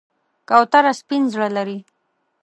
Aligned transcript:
کوتره 0.49 0.91
سپین 0.99 1.23
زړه 1.33 1.47
لري. 1.57 1.79